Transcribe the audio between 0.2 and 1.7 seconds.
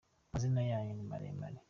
Amazina yanyu ni maremare.